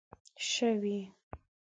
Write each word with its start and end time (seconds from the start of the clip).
شوې 0.49 0.97